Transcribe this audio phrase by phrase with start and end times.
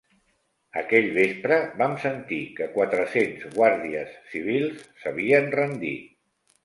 [0.79, 6.09] Aquell vespre vam sentir que quatre-cents guàrdies civils s'havien rendit